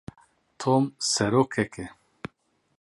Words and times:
Tom 0.61 0.83
serokek 1.11 1.73
e. 1.85 1.87